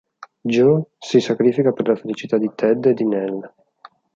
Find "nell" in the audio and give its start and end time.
3.05-3.53